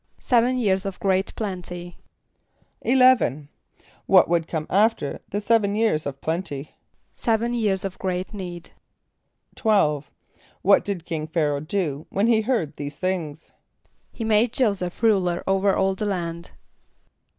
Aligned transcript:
=Seven 0.19 0.57
years 0.57 0.83
of 0.83 0.99
great 0.99 1.31
plenty.= 1.35 1.95
=11.= 2.83 3.49
What 4.07 4.27
would 4.27 4.47
come 4.47 4.65
after 4.67 5.21
the 5.29 5.39
seven 5.39 5.75
years 5.75 6.07
of 6.07 6.19
plenty? 6.21 6.73
=Seven 7.13 7.53
years 7.53 7.85
of 7.85 7.99
great 7.99 8.33
need.= 8.33 8.71
=12.= 9.55 10.05
What 10.63 10.83
did 10.83 11.05
King 11.05 11.27
Ph[=a]´ra[=o]h 11.27 11.67
do, 11.67 12.07
when 12.09 12.25
he 12.25 12.41
heard 12.41 12.77
these 12.77 12.95
things? 12.95 13.53
=He 14.11 14.23
made 14.23 14.51
J[=o]´[s+]eph 14.53 15.03
ruler 15.03 15.43
over 15.45 15.75
all 15.75 15.93
the 15.93 16.07
land. 16.07 16.49